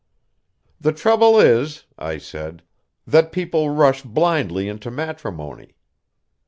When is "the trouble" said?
0.79-1.39